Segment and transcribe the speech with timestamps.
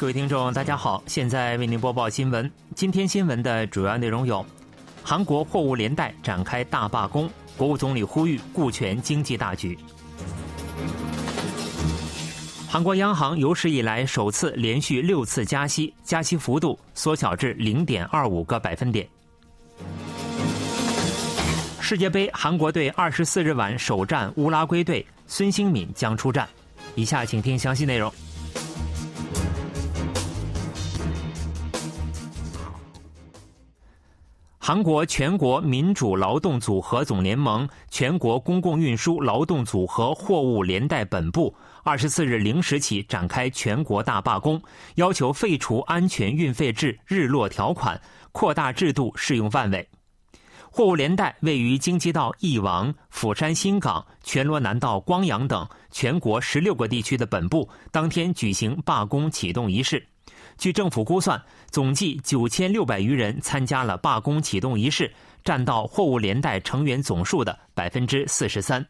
[0.00, 2.50] 各位听众，大家好，现在为您播报新闻。
[2.74, 4.42] 今天新闻的主要内容有：
[5.02, 9.76] 韩国货物连带展开大罢工，国务总理呼吁顾全经济大局；
[12.66, 19.06] 韩国央行有史以来首次连续六次加息，加息幅度缩小至零点二五个百分点。
[21.78, 26.48] 世界杯，韩国队二十四日晚首战乌拉圭队，孙兴敏将出战。
[26.94, 28.10] 以下请听详细内容。
[34.70, 41.52] 韩国全国民主劳动组合总联盟全国公共运输劳动组合货物连带本部
[41.82, 44.62] 二十四日零时起展开全国大罢工，
[44.94, 49.84] 要求废除安全运费制日落条款，扩大制度适用范围。
[50.70, 60.06] 货物连带位于京畿道义王、釜山新港、全罗南道光阳等全国十六个地区的本部，当天举行罢工启动仪式。
[60.60, 65.10] 据政府估算，总计九千六百余人参加了罢工启动仪式，
[65.42, 68.86] 占到货物连带成员总数的百分之四十三。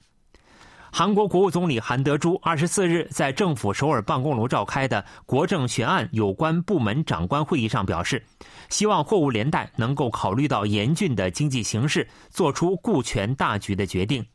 [0.91, 8.21] 韩国国务总理韩德洙二十四日在政府首尔办公楼召开的国政悬案有关部门长官会议上表示，
[8.69, 14.27] 希望货物连带能够考虑到严峻的经济形势，做出顾全大局的决定。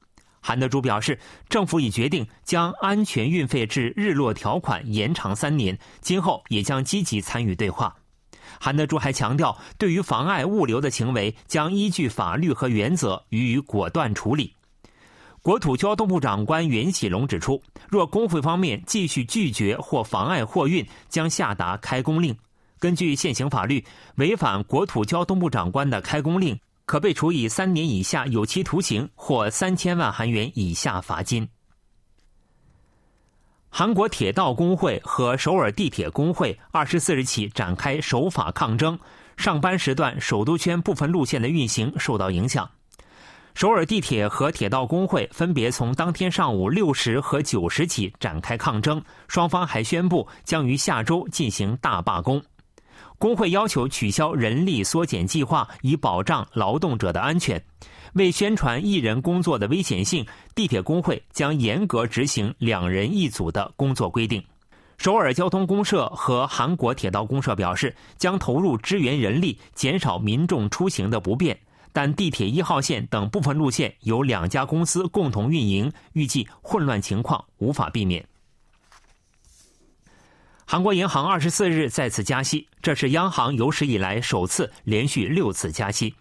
[0.48, 1.18] 韩德洙表示，
[1.50, 7.96] 政府已决定将安全运费制日落条款延长三年，今后也将积极参与对话。
[8.60, 14.54] 韩德洙还强调，对于妨碍物流的行为，将依据法律和原则予以果断处理。
[15.42, 17.60] 国土交通部长官袁喜龙指出，
[17.90, 22.38] 若工会方面继续拒绝或妨碍货运，将下达开工令。
[22.78, 23.84] 根据现行法律，
[24.18, 31.48] 违反国土交通部长官的开工令，可被处以三年以下有期徒刑或三千万韩元以下罚金。
[33.70, 38.98] 韩国铁道工会和首尔地铁工会二十四日起展开守法抗争，
[39.36, 42.70] 上班时段首都圈部分路线的运行受到影响。
[43.54, 52.42] 首尔地铁和铁道工会分别从当天上午六时和九时起展开抗争，双方还宣布将于下周进行大罢工。
[53.26, 57.60] 工会要求取消人力缩减计划，以保障劳动者的安全。
[58.14, 64.40] 为宣传一人工作的危险性，地铁工会将严格执行两人一组的工作规定。
[65.00, 71.58] 首尔交通公社和韩国铁道公社表示，将投入支援人力，减少民众出行的不便。
[71.92, 78.24] 但地铁一号线等部分路线由两家公司共同运营，预计混乱情况无法避免。
[80.68, 86.16] 韩国银行二十四日再次加息，这是央行有史以来首次连续六次加息。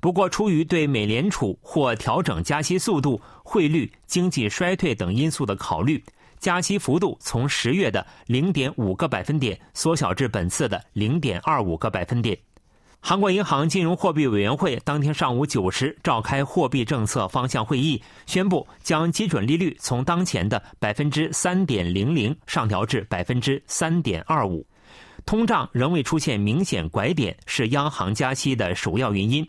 [0.00, 6.04] 不过，出于对美联储或调整加息速度、汇率、经济衰退等因素的考虑，
[6.38, 12.38] 加息幅度从十月的零点五个百分点缩小至本次的零点二五个百分点。
[13.08, 24.66] 韩国银行金融货币委员会当天上午九时召开货币政策方向会议，宣布将基准利率从当前的百分之三点零零上调至百分之三点二五。
[25.24, 29.48] 通胀仍未出现明显拐点，是央行加息的首要原因。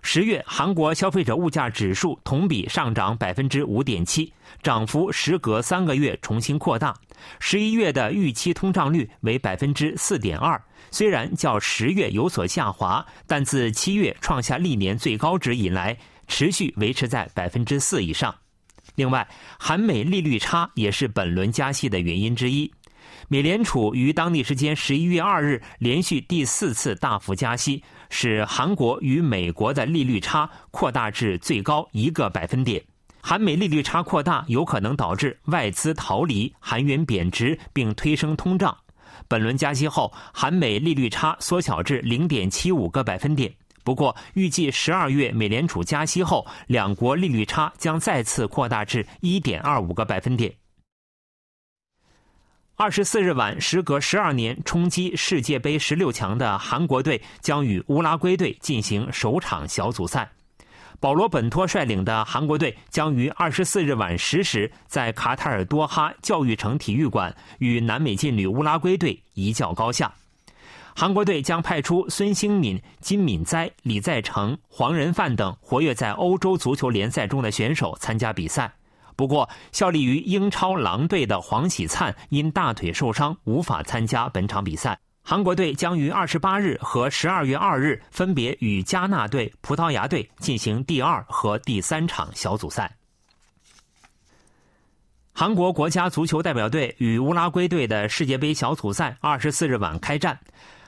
[0.00, 6.94] 十月韩国消费者物价指数同比上涨百分之五点七，涨幅时隔三个月重新扩大。
[7.40, 10.62] 十一月的预期通胀率为百分之四点二。
[10.90, 15.96] 虽然较十月有所下滑，但自七月创下历年最高值以来，
[16.28, 18.34] 持续维持在百分之四以上。
[18.96, 19.26] 另外，
[19.58, 22.70] 韩美利率差也是本轮加息的原因之一。
[23.28, 32.82] 美联储于当地时间十一月二日连续第四次大幅加息，使韩国与美国的利率差扩大至最高一个百分点。
[33.24, 38.76] 韩美利率差扩大有可能导致外资逃离、韩元贬值，并推升通胀。
[39.28, 43.54] 本轮加息后，韩美利率差缩小至零点七五个百分点。
[43.84, 50.52] 不过，预计十二月美联储加息后，两国利率差将再次扩大至一点二五个百分点。
[52.74, 60.28] 二十四日晚，时隔十二年冲击世界杯十六强的韩国队将与乌拉圭队进行首场小组赛。
[61.02, 70.14] 保罗·本托率领的韩国队将于二十四日晚十时在卡塔尔多哈教育城体育馆与南美劲旅乌拉圭队一较高下。
[70.94, 78.72] 韩国队将派出孙兴敏、金敏哉、李在成、黄仁范等活跃在欧洲足球联赛中的选手参加比赛。
[79.16, 85.00] 不过，效力于英超狼队的黄喜灿因大腿受伤无法参加本场比赛。
[85.24, 92.96] 韩国队将于二十八日和十二月二日分别与加纳队、葡萄牙队进行第二和第三场小组赛。
[95.32, 100.38] 韩国国家足球代表队与乌拉圭队的世界杯小组赛二十四日晚开战。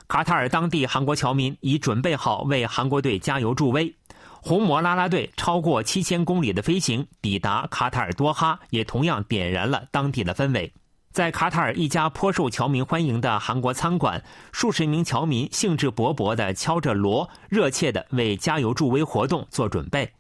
[0.07, 3.95] 卡塔尔当地韩国侨民已准备好为韩国队加油助威。
[4.43, 10.71] 红魔啦啦队超过七千公里的飞行抵达卡塔尔多哈，也同样点燃了当地的氛围。
[11.15, 14.21] 在卡塔尔一家颇受侨民欢迎的韩国餐馆，
[14.51, 20.11] 数十名侨民兴致勃勃地敲着锣，热切地为加油助威活动做准备。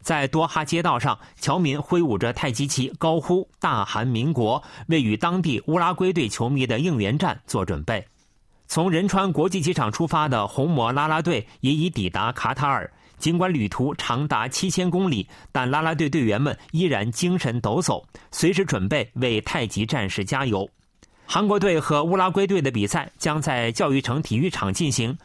[0.00, 8.06] 在多哈街道上，侨民挥舞着太极旗，高呼“大韩民国”，为与当地乌拉圭队球迷的应援战做准备。
[8.68, 12.88] 从仁川国际机场出发的红魔啦啦队也已抵达卡塔尔。
[13.20, 18.02] 尽管旅途长达七千公里，但啦啦队队员们依然精神抖擞，
[18.32, 20.68] 随时准备为太极战士加油。
[21.26, 25.16] 韩国队和乌拉圭队的比赛将在教育城体育场进行。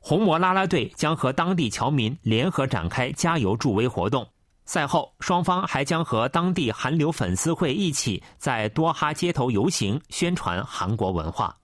[0.00, 4.26] 红魔啦啦队将和当地侨民联合展开加油助威活动。
[4.66, 11.56] 赛后，双方还将和当地韩流粉丝会一起在多哈街头游行，宣传韩国文化。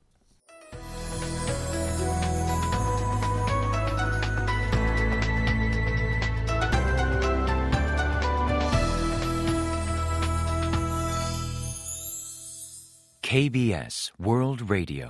[13.30, 15.08] KBS World Radio。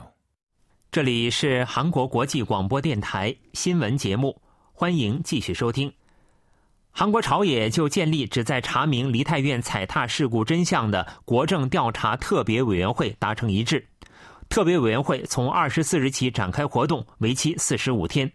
[0.93, 4.39] 这里是韩国国际广播电台新闻节目，
[4.75, 5.91] 欢迎继续收听。
[6.91, 13.89] 韩国朝野就建立旨在查明梨泰院踩踏事故真相的国政调查特别委员会达成一致。
[14.51, 18.31] 特别委员会从二十四日起展开活动，为期四十五天。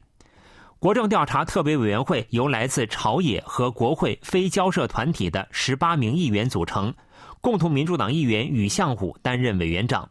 [0.85, 6.93] 国政调查特别委员会由来自朝野和国会非交涉团体的十八名议员组成，
[7.41, 10.07] 共同民主党议员宇相虎担任委员长。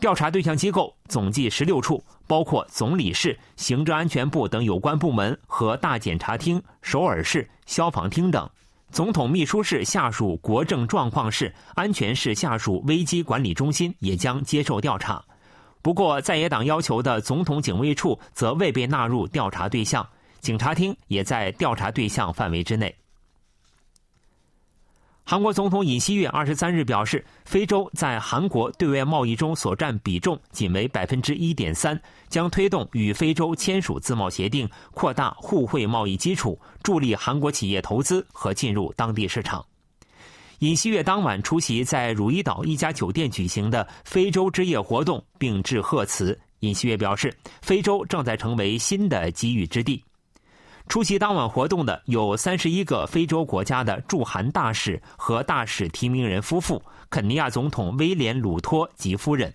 [0.00, 8.50] 调查对象机构总计十六处，包括总理事、行政安全部等有关部门和大检察厅、首尔市、消防厅等。
[8.90, 15.24] 总统秘书室下属国政状况室、安全室下属危机管理中心也将接受调查。
[15.88, 20.06] 不过，在野党要求的总统警卫处则未被纳入调查对象，
[20.38, 22.94] 警察厅也在调查对象范围之内。
[25.24, 31.98] 韩国总统尹锡悦二十三日表示，非洲在韩国对外贸易中所占比重仅为百分之一点三，
[32.28, 39.64] 将推动与非洲签署自贸协定，扩大互惠贸易基础，助力韩国企业投资和进入当地市场。
[40.60, 46.36] 尹锡悦当晚出席在汝矣岛一家酒店举行的非洲之夜活动，并致贺词。
[46.60, 47.32] 尹锡悦表示，
[47.62, 50.02] 非洲正在成为新的机遇之地。
[50.88, 59.54] 出席当晚活动的有三十一个非洲国家的驻韩大使和大使提名人夫妇，肯尼亚总统威廉·鲁托及夫人。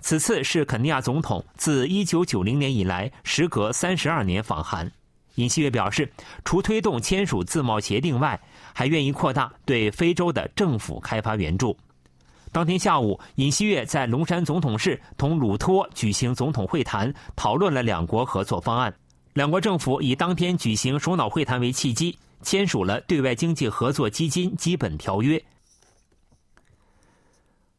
[0.00, 4.92] 此次是肯尼亚总统自一九九零年以来时隔三十二年访韩。
[5.36, 6.10] 尹锡悦表示，
[6.44, 8.38] 除推动签署自贸协定外，
[8.74, 11.74] 还愿意扩大对非洲的政府开发援助。
[12.52, 18.92] 当天下午，尹锡悦在龙山总统室同鲁托举行总统会谈，讨论了两国合作方案。
[19.34, 25.42] 两国政府以当天举行首脑会谈为契机，签署了对外经济合作基金基本条约。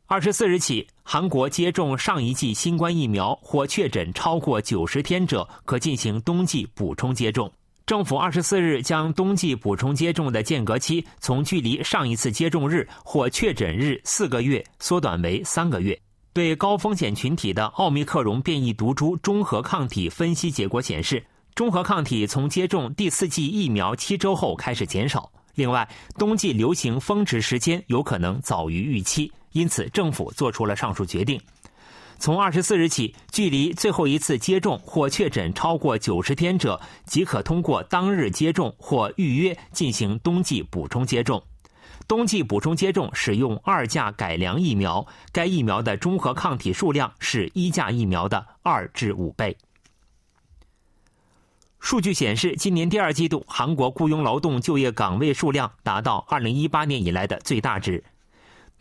[0.09, 7.51] 二十四日起，韩国接种上一剂新冠疫苗或确诊超过九十天者，可进行冬季补充接种。
[7.85, 15.99] 政府二十四日将冬季补充接种的间隔期从距离上一次接种日或确诊日四个月缩短为三个月。
[16.31, 21.21] 对高风险群体的奥密克戎变异毒株中和抗体分析结果显示。
[21.53, 25.29] 中和抗体从接种第四剂疫苗七周后开始减少。
[25.55, 25.85] 另外，
[26.17, 31.39] 冬季流行峰值时间有可能早于预期，因此政府做出了上述决定。
[32.19, 41.43] 从二十四日起，距离最后一次接种或确诊超过九十天者，即可通过当日接种或预约进行冬季补充接种。
[42.07, 49.55] 冬季补充接种使用二价改良疫苗，该疫苗的中和抗体数量是一价疫苗的二至五倍。
[51.79, 58.03] 数据显示，今年第二季度韩国雇佣劳动就业岗位数量达到2018年以来的最大值。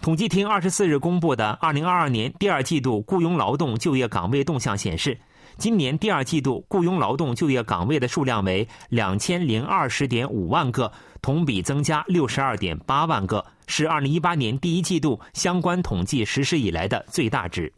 [0.03, 5.19] 统计厅二十四日公布的2022年第二季度雇佣劳动就业岗位动向显示，
[5.59, 17.73] 今年第二季度雇佣劳动就业岗位的数量为2020.5万个，同比增加62.8万个，是2018年第一季度相关统计实施以来的最大值。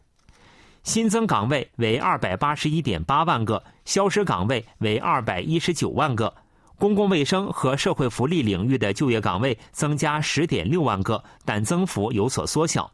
[0.83, 6.35] 新增岗位为二百八十一点八万个，消失岗位为二百一十九万个。
[6.79, 12.89] 公共卫生和社会福利领域的就业岗位增加十点六万个，但增幅有所缩小。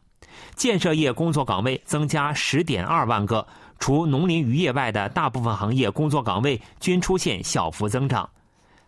[0.56, 3.46] 建设业工作岗位增加十点二万个，
[3.78, 8.28] 除农林渔业外的大部分行业工作岗位均出现小幅增长。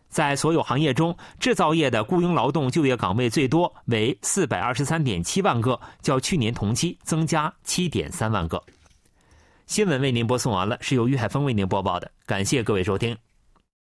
[0.08, 8.60] 在所有行业中，制造业的雇佣劳动就业岗位最多，为四百二十三点七万个，较去年同期增加七点三万个。
[9.66, 13.16] 新闻为您播送完了，是由于海峰为您播报的，感谢各位收听。